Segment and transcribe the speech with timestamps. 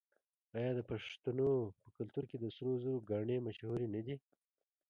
[0.57, 1.49] آیا د پښتنو
[1.81, 4.15] په کلتور کې د سرو زرو ګاڼې مشهورې نه دي؟